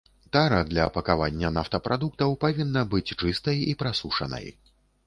Тара 0.35 0.61
для 0.69 0.85
пакавання 0.95 1.53
нафтапрадуктаў 1.59 2.35
павінна 2.47 2.81
быць 2.95 3.07
чыстай 3.21 3.65
і 3.71 3.81
прасушанай. 3.85 4.55